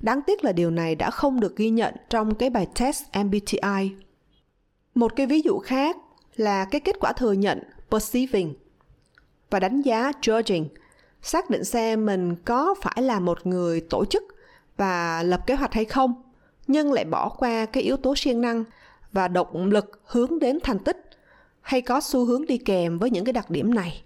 Đáng 0.00 0.20
tiếc 0.26 0.44
là 0.44 0.52
điều 0.52 0.70
này 0.70 0.94
đã 0.94 1.10
không 1.10 1.40
được 1.40 1.56
ghi 1.56 1.70
nhận 1.70 1.94
trong 2.10 2.34
cái 2.34 2.50
bài 2.50 2.66
test 2.74 3.02
mbti 3.24 3.58
một 4.94 5.16
cái 5.16 5.26
ví 5.26 5.40
dụ 5.40 5.58
khác 5.58 5.96
là 6.36 6.64
cái 6.64 6.80
kết 6.80 6.96
quả 7.00 7.12
thừa 7.12 7.32
nhận 7.32 7.62
perceiving 7.90 8.54
và 9.50 9.60
đánh 9.60 9.82
giá 9.82 10.12
judging 10.22 10.66
xác 11.24 11.50
định 11.50 11.64
xem 11.64 12.06
mình 12.06 12.36
có 12.36 12.74
phải 12.82 13.02
là 13.02 13.20
một 13.20 13.46
người 13.46 13.80
tổ 13.80 14.04
chức 14.04 14.22
và 14.76 15.22
lập 15.22 15.40
kế 15.46 15.54
hoạch 15.54 15.72
hay 15.72 15.84
không, 15.84 16.22
nhưng 16.66 16.92
lại 16.92 17.04
bỏ 17.04 17.28
qua 17.28 17.66
cái 17.66 17.82
yếu 17.82 17.96
tố 17.96 18.14
siêng 18.16 18.40
năng 18.40 18.64
và 19.12 19.28
động 19.28 19.66
lực 19.66 20.00
hướng 20.04 20.38
đến 20.38 20.58
thành 20.62 20.78
tích 20.78 21.10
hay 21.60 21.82
có 21.82 22.00
xu 22.00 22.24
hướng 22.24 22.46
đi 22.46 22.58
kèm 22.58 22.98
với 22.98 23.10
những 23.10 23.24
cái 23.24 23.32
đặc 23.32 23.50
điểm 23.50 23.74
này. 23.74 24.02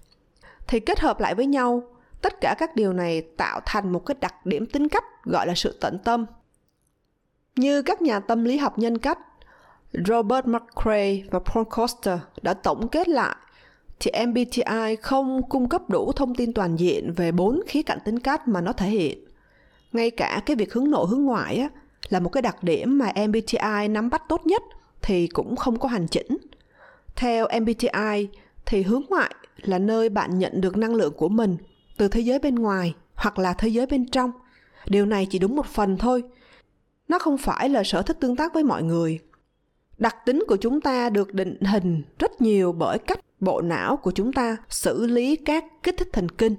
Thì 0.67 0.81
kết 0.81 1.01
hợp 1.01 1.21
lại 1.21 1.35
với 1.35 1.47
nhau, 1.47 1.83
tất 2.23 2.41
cả 2.41 2.55
các 2.59 2.77
điều 2.77 2.93
này 2.93 3.23
tạo 3.37 3.61
thành 3.67 3.93
một 3.93 4.07
cái 4.07 4.15
đặc 4.21 4.47
điểm 4.47 4.67
tính 4.67 4.89
cách, 4.89 5.05
gọi 5.25 5.47
là 5.47 5.55
sự 5.55 5.79
tận 5.81 5.99
tâm. 6.05 6.27
Như 7.57 7.83
các 7.83 8.03
nhà 8.03 8.21
tâm 8.21 8.45
lý 8.45 8.57
học 8.57 8.79
nhân 8.79 8.99
cách 8.99 9.19
Robert 9.93 10.47
McCrae 10.47 11.17
và 11.31 11.39
Paul 11.39 11.65
Coster 11.77 12.19
đã 12.43 12.55
tổng 12.55 12.89
kết 12.89 13.09
lại 13.09 13.37
thì 14.01 14.11
MBTI 14.27 14.97
không 15.03 15.43
cung 15.49 15.69
cấp 15.69 15.91
đủ 15.91 16.13
thông 16.13 16.35
tin 16.35 16.53
toàn 16.53 16.77
diện 16.77 17.13
về 17.13 17.33
bốn 17.33 17.61
khía 17.67 17.83
cạnh 17.83 17.99
tính 18.05 18.19
cách 18.19 18.49
mà 18.49 18.61
nó 18.61 18.73
thể 18.73 18.89
hiện. 18.89 19.25
Ngay 19.93 20.11
cả 20.11 20.43
cái 20.47 20.57
việc 20.57 20.73
hướng 20.73 20.91
nội 20.91 21.07
hướng 21.11 21.23
ngoại 21.23 21.57
á, 21.57 21.69
là 22.09 22.21
một 22.21 22.29
cái 22.29 22.43
đặc 22.43 22.63
điểm 22.63 22.99
mà 22.99 23.13
MBTI 23.27 23.89
nắm 23.91 24.11
bắt 24.11 24.23
tốt 24.29 24.47
nhất 24.47 24.63
thì 25.03 25.27
cũng 25.27 25.57
không 25.57 25.79
có 25.79 25.89
hoàn 25.89 26.09
chỉnh. 26.09 26.37
Theo 27.17 27.47
MBTI 27.61 28.29
thì 28.67 28.83
hướng 28.83 29.03
ngoại 29.09 29.35
là 29.57 29.79
nơi 29.79 30.09
bạn 30.09 30.39
nhận 30.39 30.61
được 30.61 30.77
năng 30.77 30.95
lượng 30.95 31.13
của 31.17 31.29
mình 31.29 31.57
từ 31.97 32.09
thế 32.09 32.21
giới 32.21 32.39
bên 32.39 32.55
ngoài 32.55 32.95
hoặc 33.15 33.39
là 33.39 33.53
thế 33.53 33.69
giới 33.69 33.87
bên 33.87 34.11
trong. 34.11 34.33
Điều 34.87 35.07
này 35.07 35.27
chỉ 35.31 35.39
đúng 35.39 35.57
một 35.57 35.67
phần 35.67 35.97
thôi. 35.97 36.23
Nó 37.09 37.19
không 37.19 37.39
phải 37.39 37.69
là 37.69 37.85
sở 37.85 38.03
thích 38.03 38.17
tương 38.21 38.37
tác 38.37 38.55
với 38.55 38.65
mọi 38.65 38.83
người. 38.83 39.19
Đặc 39.99 40.17
tính 40.27 40.45
của 40.49 40.57
chúng 40.57 40.81
ta 40.81 41.11
được 41.11 41.35
định 41.35 41.61
hình 41.61 42.03
rất 42.19 42.41
nhiều 42.41 42.73
bởi 42.73 42.99
cách 42.99 43.21
bộ 43.41 43.61
não 43.61 43.97
của 43.97 44.11
chúng 44.11 44.33
ta 44.33 44.57
xử 44.69 45.07
lý 45.07 45.37
các 45.37 45.65
kích 45.83 45.97
thích 45.97 46.09
thần 46.13 46.29
kinh. 46.29 46.55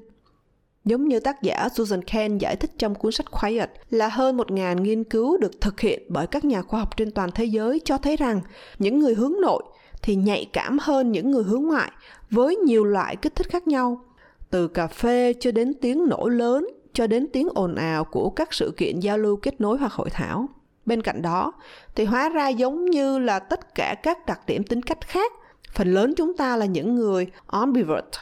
Giống 0.86 1.08
như 1.08 1.20
tác 1.20 1.42
giả 1.42 1.70
Susan 1.74 2.02
Cain 2.02 2.38
giải 2.38 2.56
thích 2.56 2.72
trong 2.78 2.96
cuốn 2.96 3.12
sách 3.12 3.26
Quiet 3.42 3.70
là 3.90 4.08
hơn 4.08 4.38
1.000 4.38 4.82
nghiên 4.82 5.04
cứu 5.04 5.38
được 5.38 5.62
thực 5.62 5.80
hiện 5.80 6.04
bởi 6.10 6.28
các 6.28 6.46
nhà 6.46 6.62
khoa 6.62 6.80
học 6.80 6.98
trên 6.98 7.12
toàn 7.12 7.32
thế 7.36 7.46
giới 7.46 7.82
cho 7.86 7.98
thấy 7.98 8.16
rằng 8.16 8.42
những 8.80 9.00
người 9.00 9.16
hướng 9.16 9.34
nội 9.42 9.64
thì 10.02 10.16
nhạy 10.16 10.50
cảm 10.54 10.78
hơn 10.82 11.12
những 11.12 11.32
người 11.32 11.44
hướng 11.44 11.64
ngoại 11.64 11.92
với 12.30 12.56
nhiều 12.56 12.84
loại 12.84 13.16
kích 13.16 13.36
thích 13.36 13.50
khác 13.50 13.68
nhau, 13.68 14.02
từ 14.50 14.68
cà 14.68 14.88
phê 14.88 15.34
cho 15.40 15.52
đến 15.52 15.74
tiếng 15.82 16.08
nổ 16.08 16.28
lớn 16.28 16.68
cho 16.94 17.08
đến 17.08 17.28
tiếng 17.34 17.48
ồn 17.56 17.76
ào 17.76 18.04
của 18.04 18.30
các 18.30 18.54
sự 18.54 18.74
kiện 18.78 19.00
giao 19.00 19.18
lưu 19.18 19.36
kết 19.36 19.62
nối 19.62 19.78
hoặc 19.78 19.94
hội 19.94 20.10
thảo. 20.10 20.50
Bên 20.86 21.02
cạnh 21.02 21.22
đó, 21.22 21.54
thì 21.96 22.06
hóa 22.06 22.30
ra 22.30 22.48
giống 22.48 22.86
như 22.86 23.20
là 23.20 23.40
tất 23.40 23.76
cả 23.76 23.96
các 24.04 24.26
đặc 24.26 24.40
điểm 24.48 24.64
tính 24.64 24.82
cách 24.82 25.08
khác, 25.08 25.32
phần 25.74 25.94
lớn 25.94 26.14
chúng 26.18 26.38
ta 26.38 26.56
là 26.58 26.66
những 26.66 26.96
người 26.96 27.28
ambivert, 27.48 28.16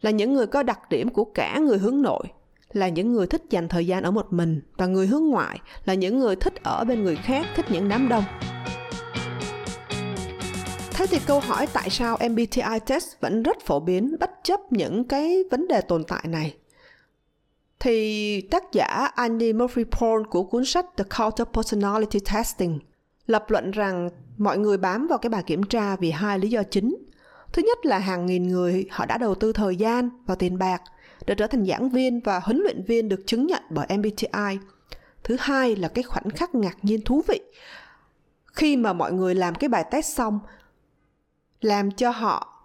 là 0.00 0.10
những 0.10 0.32
người 0.32 0.46
có 0.46 0.62
đặc 0.62 0.80
điểm 0.90 1.08
của 1.08 1.24
cả 1.24 1.58
người 1.58 1.78
hướng 1.78 2.02
nội, 2.02 2.24
là 2.72 2.88
những 2.88 3.12
người 3.12 3.26
thích 3.26 3.42
dành 3.50 3.68
thời 3.68 3.86
gian 3.86 4.02
ở 4.02 4.10
một 4.10 4.32
mình 4.32 4.60
và 4.76 4.86
người 4.86 5.06
hướng 5.06 5.24
ngoại 5.24 5.60
là 5.84 5.94
những 5.94 6.18
người 6.18 6.36
thích 6.36 6.54
ở 6.62 6.84
bên 6.84 7.04
người 7.04 7.16
khác, 7.16 7.46
thích 7.56 7.66
những 7.70 7.88
đám 7.88 8.08
đông. 8.08 8.24
Thế 10.90 11.06
thì 11.06 11.18
câu 11.26 11.40
hỏi 11.40 11.66
tại 11.72 11.90
sao 11.90 12.18
MBTI 12.30 12.78
test 12.86 13.20
vẫn 13.20 13.42
rất 13.42 13.56
phổ 13.60 13.80
biến 13.80 14.16
bất 14.20 14.30
chấp 14.42 14.60
những 14.70 15.04
cái 15.04 15.44
vấn 15.50 15.68
đề 15.68 15.80
tồn 15.80 16.04
tại 16.04 16.24
này? 16.28 16.54
Thì 17.80 18.40
tác 18.40 18.72
giả 18.72 19.10
Andy 19.14 19.52
Murphy 19.52 19.84
Paul 19.84 20.22
của 20.30 20.42
cuốn 20.42 20.64
sách 20.64 20.86
The 20.96 21.04
Counter 21.18 21.46
Personality 21.52 22.18
Testing 22.34 22.78
lập 23.32 23.50
luận 23.50 23.70
rằng 23.70 24.08
mọi 24.38 24.58
người 24.58 24.76
bám 24.76 25.06
vào 25.06 25.18
cái 25.18 25.30
bài 25.30 25.42
kiểm 25.46 25.62
tra 25.62 25.96
vì 25.96 26.10
hai 26.10 26.38
lý 26.38 26.48
do 26.48 26.62
chính. 26.62 26.96
Thứ 27.52 27.62
nhất 27.66 27.86
là 27.86 27.98
hàng 27.98 28.26
nghìn 28.26 28.48
người 28.48 28.86
họ 28.90 29.06
đã 29.06 29.18
đầu 29.18 29.34
tư 29.34 29.52
thời 29.52 29.76
gian 29.76 30.10
và 30.26 30.34
tiền 30.34 30.58
bạc 30.58 30.82
để 31.26 31.34
trở 31.34 31.46
thành 31.46 31.66
giảng 31.66 31.90
viên 31.90 32.20
và 32.20 32.40
huấn 32.40 32.58
luyện 32.58 32.84
viên 32.84 33.08
được 33.08 33.22
chứng 33.26 33.46
nhận 33.46 33.62
bởi 33.70 33.86
MBTI. 33.98 34.58
Thứ 35.24 35.36
hai 35.40 35.76
là 35.76 35.88
cái 35.88 36.02
khoảnh 36.02 36.30
khắc 36.30 36.54
ngạc 36.54 36.76
nhiên 36.82 37.00
thú 37.04 37.22
vị 37.28 37.40
khi 38.46 38.76
mà 38.76 38.92
mọi 38.92 39.12
người 39.12 39.34
làm 39.34 39.54
cái 39.54 39.68
bài 39.68 39.84
test 39.90 40.16
xong, 40.16 40.40
làm 41.60 41.90
cho 41.90 42.10
họ 42.10 42.64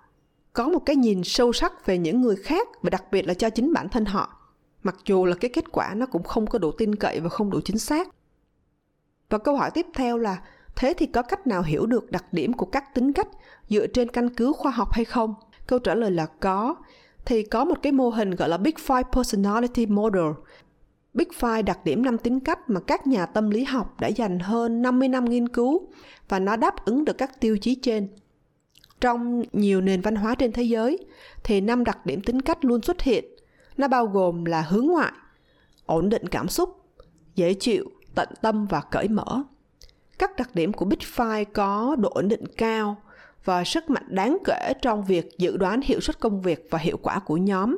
có 0.54 0.68
một 0.68 0.80
cái 0.80 0.96
nhìn 0.96 1.24
sâu 1.24 1.54
sắc 1.54 1.86
về 1.86 1.98
những 1.98 2.22
người 2.22 2.36
khác 2.36 2.68
và 2.82 2.90
đặc 2.90 3.04
biệt 3.12 3.28
là 3.28 3.34
cho 3.34 3.50
chính 3.50 3.74
bản 3.74 3.90
thân 3.90 4.06
họ, 4.06 4.38
mặc 4.84 4.96
dù 5.06 5.26
là 5.26 5.36
cái 5.36 5.52
kết 5.54 5.72
quả 5.72 5.94
nó 5.96 6.06
cũng 6.06 6.24
không 6.24 6.48
có 6.48 6.60
đủ 6.60 6.72
tin 6.72 6.96
cậy 6.96 7.20
và 7.20 7.30
không 7.30 7.50
đủ 7.50 7.60
chính 7.66 7.78
xác 7.78 8.08
và 9.30 9.38
câu 9.38 9.58
hỏi 9.58 9.72
tiếp 9.72 9.86
theo 9.94 10.18
là 10.18 10.42
thế 10.78 10.94
thì 10.98 11.06
có 11.06 11.22
cách 11.22 11.48
nào 11.48 11.62
hiểu 11.62 11.86
được 11.86 12.12
đặc 12.12 12.26
điểm 12.32 12.54
của 12.54 12.66
các 12.66 12.94
tính 12.94 13.14
cách 13.14 13.28
dựa 13.70 13.88
trên 13.88 14.10
căn 14.10 14.30
cứ 14.30 14.54
khoa 14.58 14.72
học 14.72 14.92
hay 14.92 15.06
không? 15.06 15.34
Câu 15.68 15.80
trả 15.80 15.96
lời 15.96 16.12
là 16.12 16.26
có. 16.26 16.76
Thì 17.26 17.44
có 17.44 17.66
một 17.66 17.78
cái 17.82 17.92
mô 17.92 18.10
hình 18.10 18.32
gọi 18.32 18.50
là 18.50 18.58
Big 18.58 18.74
Five 18.88 19.04
Personality 19.04 19.86
Model. 19.86 20.32
Big 21.14 21.28
Five 21.40 21.64
đặc 21.64 21.80
điểm 21.84 22.04
năm 22.04 22.18
tính 22.18 22.40
cách 22.40 22.70
mà 22.70 22.80
các 22.80 23.08
nhà 23.08 23.26
tâm 23.26 23.50
lý 23.50 23.64
học 23.64 24.00
đã 24.00 24.08
dành 24.08 24.40
hơn 24.40 24.82
50 24.82 25.08
năm 25.08 25.26
nghiên 25.26 25.50
cứu 25.50 25.88
và 26.30 26.40
nó 26.40 26.56
đáp 26.56 26.86
ứng 26.86 27.06
được 27.06 27.18
các 27.18 27.40
tiêu 27.40 27.58
chí 27.58 27.76
trên. 27.76 28.08
Trong 29.02 29.44
nhiều 29.54 29.82
nền 29.82 30.02
văn 30.02 30.16
hóa 30.16 30.36
trên 30.36 30.52
thế 30.52 30.64
giới 30.64 31.06
thì 31.44 31.62
năm 31.62 31.84
đặc 31.84 32.06
điểm 32.06 32.22
tính 32.22 32.42
cách 32.42 32.66
luôn 32.66 32.82
xuất 32.82 33.02
hiện. 33.02 33.26
Nó 33.78 33.88
bao 33.88 34.06
gồm 34.06 34.46
là 34.46 34.62
hướng 34.62 34.88
ngoại, 34.88 35.12
ổn 35.86 36.10
định 36.10 36.28
cảm 36.28 36.48
xúc, 36.48 36.70
dễ 37.36 37.54
chịu, 37.54 37.86
tận 38.16 38.30
tâm 38.42 38.66
và 38.66 38.82
cởi 38.92 39.08
mở 39.08 39.44
các 40.18 40.36
đặc 40.36 40.50
điểm 40.54 40.74
của 40.74 40.86
big 40.86 41.00
five 41.16 41.46
có 41.54 41.96
độ 42.00 42.10
ổn 42.10 42.28
định 42.28 42.44
cao 42.58 42.98
và 43.46 43.64
sức 43.64 43.90
mạnh 43.90 44.06
đáng 44.08 44.38
kể 44.46 44.74
trong 44.82 45.06
việc 45.06 45.38
dự 45.38 45.58
đoán 45.58 45.82
hiệu 45.82 46.00
suất 46.00 46.20
công 46.20 46.42
việc 46.42 46.68
và 46.70 46.80
hiệu 46.80 46.98
quả 46.98 47.20
của 47.20 47.38
nhóm 47.38 47.78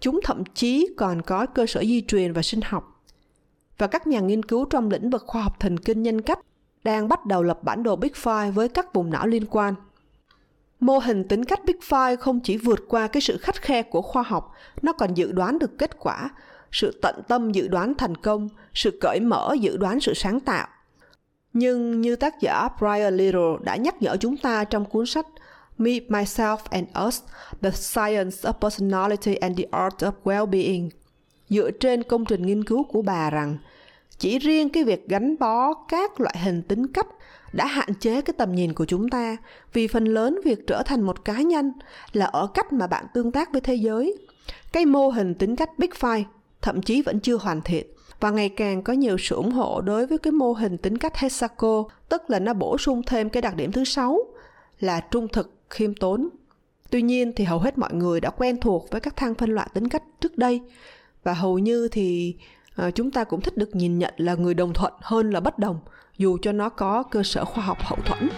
chúng 0.00 0.20
thậm 0.24 0.44
chí 0.54 0.94
còn 0.96 1.22
có 1.22 1.46
cơ 1.46 1.66
sở 1.66 1.80
di 1.84 2.00
truyền 2.00 2.32
và 2.32 2.42
sinh 2.42 2.60
học 2.64 3.02
và 3.78 3.86
các 3.86 4.06
nhà 4.06 4.20
nghiên 4.20 4.42
cứu 4.42 4.64
trong 4.64 4.90
lĩnh 4.90 5.10
vực 5.10 5.24
khoa 5.26 5.42
học 5.42 5.60
thần 5.60 5.78
kinh 5.78 6.02
nhân 6.02 6.20
cách 6.20 6.38
đang 6.84 7.08
bắt 7.08 7.26
đầu 7.26 7.42
lập 7.42 7.58
bản 7.62 7.82
đồ 7.82 7.96
Big 7.96 8.12
Five 8.12 8.52
với 8.52 8.68
các 8.68 8.94
vùng 8.94 9.10
não 9.10 9.26
liên 9.26 9.46
quan. 9.46 9.74
Mô 10.80 10.98
hình 10.98 11.28
tính 11.28 11.44
cách 11.44 11.64
Big 11.64 11.78
Five 11.88 12.16
không 12.16 12.40
chỉ 12.40 12.56
vượt 12.56 12.80
qua 12.88 13.06
cái 13.06 13.20
sự 13.20 13.38
khắt 13.38 13.62
khe 13.62 13.82
của 13.82 14.02
khoa 14.02 14.22
học, 14.22 14.52
nó 14.82 14.92
còn 14.92 15.14
dự 15.14 15.32
đoán 15.32 15.58
được 15.58 15.78
kết 15.78 15.98
quả, 15.98 16.30
sự 16.72 16.98
tận 17.02 17.22
tâm 17.28 17.52
dự 17.52 17.68
đoán 17.68 17.94
thành 17.94 18.16
công, 18.16 18.48
sự 18.74 18.98
cởi 19.00 19.20
mở 19.20 19.54
dự 19.60 19.76
đoán 19.76 20.00
sự 20.00 20.14
sáng 20.14 20.40
tạo. 20.40 20.68
Nhưng 21.52 22.00
như 22.00 22.16
tác 22.16 22.40
giả 22.40 22.68
Brian 22.78 23.16
Little 23.16 23.56
đã 23.62 23.76
nhắc 23.76 24.02
nhở 24.02 24.16
chúng 24.16 24.36
ta 24.36 24.64
trong 24.64 24.84
cuốn 24.84 25.06
sách 25.06 25.26
Me, 25.78 25.90
Myself 25.90 26.56
and 26.70 26.88
Us, 27.06 27.22
The 27.62 27.70
Science 27.70 28.36
of 28.42 28.52
Personality 28.52 29.34
and 29.34 29.58
the 29.58 29.64
Art 29.70 29.94
of 29.94 30.12
Well-being, 30.24 30.88
dựa 31.48 31.70
trên 31.70 32.02
công 32.02 32.24
trình 32.24 32.46
nghiên 32.46 32.64
cứu 32.64 32.84
của 32.84 33.02
bà 33.02 33.30
rằng 33.30 33.58
chỉ 34.18 34.38
riêng 34.38 34.68
cái 34.68 34.84
việc 34.84 35.08
gắn 35.08 35.36
bó 35.38 35.74
các 35.74 36.20
loại 36.20 36.38
hình 36.38 36.62
tính 36.62 36.86
cách 36.86 37.06
đã 37.52 37.66
hạn 37.66 37.94
chế 38.00 38.20
cái 38.20 38.34
tầm 38.38 38.54
nhìn 38.54 38.72
của 38.74 38.84
chúng 38.84 39.08
ta 39.08 39.36
vì 39.72 39.86
phần 39.86 40.04
lớn 40.04 40.40
việc 40.44 40.66
trở 40.66 40.82
thành 40.82 41.02
một 41.02 41.24
cá 41.24 41.40
nhân 41.40 41.72
là 42.12 42.26
ở 42.26 42.46
cách 42.54 42.72
mà 42.72 42.86
bạn 42.86 43.06
tương 43.14 43.32
tác 43.32 43.52
với 43.52 43.60
thế 43.60 43.74
giới. 43.74 44.16
Cái 44.72 44.86
mô 44.86 45.08
hình 45.08 45.34
tính 45.34 45.56
cách 45.56 45.78
big 45.78 45.90
five 45.90 46.24
thậm 46.62 46.82
chí 46.82 47.02
vẫn 47.02 47.20
chưa 47.20 47.36
hoàn 47.36 47.60
thiện 47.62 47.86
và 48.20 48.30
ngày 48.30 48.48
càng 48.48 48.82
có 48.82 48.92
nhiều 48.92 49.16
sự 49.18 49.36
ủng 49.36 49.50
hộ 49.50 49.80
đối 49.80 50.06
với 50.06 50.18
cái 50.18 50.32
mô 50.32 50.52
hình 50.52 50.78
tính 50.78 50.98
cách 50.98 51.16
Hesako, 51.16 51.84
tức 52.08 52.30
là 52.30 52.38
nó 52.38 52.54
bổ 52.54 52.78
sung 52.78 53.02
thêm 53.06 53.30
cái 53.30 53.42
đặc 53.42 53.56
điểm 53.56 53.72
thứ 53.72 53.84
sáu 53.84 54.18
là 54.80 55.00
trung 55.00 55.28
thực, 55.28 55.54
khiêm 55.70 55.94
tốn. 55.94 56.28
Tuy 56.90 57.02
nhiên 57.02 57.32
thì 57.36 57.44
hầu 57.44 57.58
hết 57.58 57.78
mọi 57.78 57.94
người 57.94 58.20
đã 58.20 58.30
quen 58.30 58.60
thuộc 58.60 58.90
với 58.90 59.00
các 59.00 59.16
thang 59.16 59.34
phân 59.34 59.50
loại 59.50 59.68
tính 59.74 59.88
cách 59.88 60.02
trước 60.20 60.38
đây 60.38 60.60
và 61.22 61.32
hầu 61.32 61.58
như 61.58 61.88
thì 61.88 62.36
à, 62.76 62.90
chúng 62.90 63.10
ta 63.10 63.24
cũng 63.24 63.40
thích 63.40 63.56
được 63.56 63.76
nhìn 63.76 63.98
nhận 63.98 64.14
là 64.16 64.34
người 64.34 64.54
đồng 64.54 64.72
thuận 64.72 64.92
hơn 65.00 65.30
là 65.30 65.40
bất 65.40 65.58
đồng 65.58 65.80
dù 66.18 66.38
cho 66.42 66.52
nó 66.52 66.68
có 66.68 67.02
cơ 67.02 67.22
sở 67.22 67.44
khoa 67.44 67.64
học 67.64 67.78
hậu 67.80 67.98
thuẫn 68.06 68.28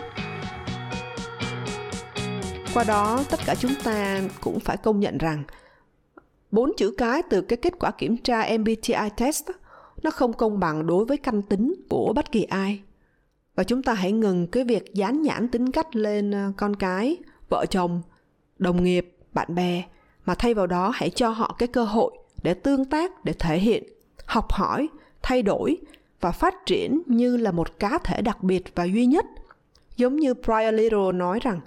qua 2.75 2.85
đó 2.85 3.25
tất 3.31 3.41
cả 3.47 3.55
chúng 3.55 3.75
ta 3.85 4.21
cũng 4.41 4.61
phải 4.61 4.77
công 4.77 5.01
nhận 5.01 5.19
rằng 5.19 5.45
bốn 6.51 6.73
chữ 6.77 6.95
cái 6.99 7.23
từ 7.31 7.41
cái 7.41 7.57
kết 7.57 7.75
quả 7.79 7.91
kiểm 7.91 8.17
tra 8.17 8.49
MBTI 8.59 9.09
test 9.17 9.47
nó 10.03 10.11
không 10.11 10.33
công 10.33 10.61
bằng 10.61 10.87
đối 10.87 11.05
với 11.05 11.17
căn 11.17 11.43
tính 11.43 11.75
của 11.89 12.13
bất 12.13 12.33
kỳ 12.33 12.43
ai 12.43 12.81
và 13.55 13.65
chúng 13.65 13.83
ta 13.83 13.95
hãy 13.95 14.13
ngừng 14.13 14.47
cái 14.47 14.65
việc 14.65 14.95
dán 14.95 15.23
nhãn 15.23 15.49
tính 15.49 15.71
cách 15.71 15.97
lên 15.97 16.31
ờ, 16.31 16.53
con 16.57 16.77
cái 16.77 17.17
vợ 17.49 17.67
chồng 17.71 18.03
đồng 18.59 18.85
nghiệp 18.85 19.17
bạn 19.33 19.55
bè 19.55 19.85
mà 20.25 20.35
thay 20.35 20.55
vào 20.55 20.67
đó 20.67 20.93
hãy 20.95 21.11
cho 21.11 21.29
họ 21.29 21.57
cái 21.59 21.67
cơ 21.67 21.85
hội 21.85 22.13
để 22.43 22.55
tương 22.55 22.85
tác 22.85 23.25
để 23.25 23.33
thể 23.33 23.59
hiện 23.59 23.85
học 24.27 24.53
hỏi 24.53 24.89
thay 25.23 25.43
đổi 25.43 25.77
và 26.21 26.33
phát 26.33 26.67
triển 26.67 27.03
như 27.07 27.37
là 27.37 27.51
một 27.51 27.79
cá 27.79 27.99
thể 27.99 28.23
đặc 28.23 28.43
biệt 28.43 28.65
và 28.75 28.85
duy 28.85 29.07
nhất. 29.07 29.27
Giống 29.97 30.17
như 30.17 30.35
Brian 30.35 30.77
Little 30.77 31.13
nói 31.15 31.41
rằng, 31.43 31.61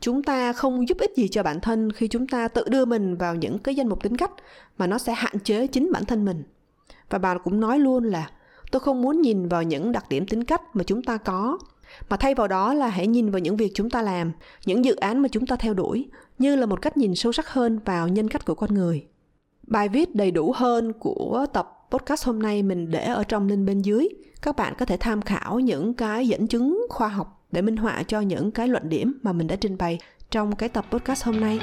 chúng 0.00 0.22
ta 0.22 0.52
không 0.52 0.88
giúp 0.88 0.98
ích 0.98 1.12
gì 1.16 1.28
cho 1.28 1.42
bản 1.42 1.60
thân 1.60 1.92
khi 1.92 2.08
chúng 2.08 2.26
ta 2.26 2.48
tự 2.48 2.64
đưa 2.68 2.84
mình 2.84 3.16
vào 3.16 3.34
những 3.34 3.58
cái 3.58 3.74
danh 3.74 3.88
mục 3.88 4.02
tính 4.02 4.16
cách 4.16 4.30
mà 4.78 4.86
nó 4.86 4.98
sẽ 4.98 5.12
hạn 5.12 5.38
chế 5.44 5.66
chính 5.66 5.92
bản 5.92 6.04
thân 6.04 6.24
mình. 6.24 6.42
Và 7.10 7.18
bà 7.18 7.38
cũng 7.38 7.60
nói 7.60 7.78
luôn 7.78 8.04
là, 8.04 8.30
tôi 8.70 8.80
không 8.80 9.02
muốn 9.02 9.20
nhìn 9.20 9.48
vào 9.48 9.62
những 9.62 9.92
đặc 9.92 10.04
điểm 10.08 10.26
tính 10.26 10.44
cách 10.44 10.62
mà 10.76 10.84
chúng 10.84 11.02
ta 11.02 11.16
có, 11.16 11.58
mà 12.08 12.16
thay 12.16 12.34
vào 12.34 12.48
đó 12.48 12.74
là 12.74 12.88
hãy 12.88 13.06
nhìn 13.06 13.30
vào 13.30 13.38
những 13.38 13.56
việc 13.56 13.72
chúng 13.74 13.90
ta 13.90 14.02
làm, 14.02 14.32
những 14.66 14.84
dự 14.84 14.96
án 14.96 15.22
mà 15.22 15.28
chúng 15.28 15.46
ta 15.46 15.56
theo 15.56 15.74
đuổi, 15.74 16.08
như 16.38 16.56
là 16.56 16.66
một 16.66 16.82
cách 16.82 16.96
nhìn 16.96 17.14
sâu 17.14 17.32
sắc 17.32 17.48
hơn 17.48 17.80
vào 17.84 18.08
nhân 18.08 18.28
cách 18.28 18.44
của 18.44 18.54
con 18.54 18.74
người. 18.74 19.06
Bài 19.66 19.88
viết 19.88 20.14
đầy 20.14 20.30
đủ 20.30 20.52
hơn 20.56 20.92
của 20.92 21.46
tập 21.52 21.88
podcast 21.90 22.26
hôm 22.26 22.42
nay 22.42 22.62
mình 22.62 22.90
để 22.90 23.04
ở 23.04 23.24
trong 23.24 23.48
link 23.48 23.66
bên 23.66 23.82
dưới. 23.82 24.08
Các 24.42 24.56
bạn 24.56 24.74
có 24.78 24.84
thể 24.86 24.96
tham 24.96 25.22
khảo 25.22 25.60
những 25.60 25.94
cái 25.94 26.28
dẫn 26.28 26.46
chứng 26.46 26.86
khoa 26.88 27.08
học 27.08 27.46
để 27.52 27.62
minh 27.62 27.76
họa 27.76 28.02
cho 28.02 28.20
những 28.20 28.50
cái 28.50 28.68
luận 28.68 28.88
điểm 28.88 29.18
mà 29.22 29.32
mình 29.32 29.46
đã 29.46 29.56
trình 29.56 29.78
bày 29.78 29.98
trong 30.30 30.56
cái 30.56 30.68
tập 30.68 30.86
podcast 30.90 31.24
hôm 31.24 31.40
nay 31.40 31.60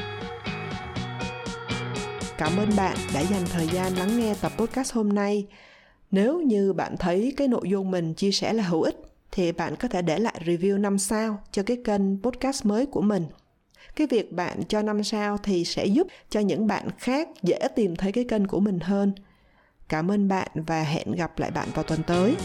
cảm 2.39 2.57
ơn 2.57 2.69
bạn 2.77 2.97
đã 3.13 3.19
dành 3.19 3.45
thời 3.45 3.67
gian 3.67 3.95
lắng 3.95 4.19
nghe 4.19 4.35
tập 4.41 4.51
podcast 4.57 4.93
hôm 4.93 5.09
nay. 5.09 5.47
Nếu 6.11 6.41
như 6.41 6.73
bạn 6.73 6.97
thấy 6.97 7.33
cái 7.37 7.47
nội 7.47 7.69
dung 7.69 7.91
mình 7.91 8.13
chia 8.13 8.31
sẻ 8.31 8.53
là 8.53 8.63
hữu 8.63 8.81
ích, 8.81 8.95
thì 9.31 9.51
bạn 9.51 9.75
có 9.75 9.87
thể 9.87 10.01
để 10.01 10.19
lại 10.19 10.41
review 10.45 10.81
5 10.81 10.97
sao 10.97 11.39
cho 11.51 11.63
cái 11.63 11.77
kênh 11.85 12.21
podcast 12.23 12.65
mới 12.65 12.85
của 12.85 13.01
mình. 13.01 13.25
Cái 13.95 14.07
việc 14.07 14.33
bạn 14.33 14.63
cho 14.67 14.81
5 14.81 15.03
sao 15.03 15.37
thì 15.37 15.65
sẽ 15.65 15.85
giúp 15.85 16.07
cho 16.29 16.39
những 16.39 16.67
bạn 16.67 16.89
khác 16.97 17.29
dễ 17.43 17.59
tìm 17.75 17.95
thấy 17.95 18.11
cái 18.11 18.23
kênh 18.29 18.47
của 18.47 18.59
mình 18.59 18.79
hơn. 18.79 19.13
Cảm 19.89 20.11
ơn 20.11 20.27
bạn 20.27 20.47
và 20.53 20.83
hẹn 20.83 21.11
gặp 21.11 21.39
lại 21.39 21.51
bạn 21.51 21.67
vào 21.73 21.83
tuần 21.83 22.03
tới. 22.07 22.35